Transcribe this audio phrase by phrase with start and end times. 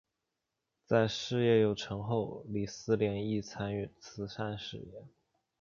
[0.83, 5.05] 在事业有成后李思廉亦参与慈善事业。